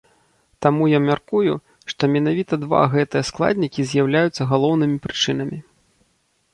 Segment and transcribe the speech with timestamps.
[0.65, 1.53] Таму я мяркую,
[1.93, 5.57] што менавіта два гэтыя складнікі з'яўляюцца галоўнымі прычынамі.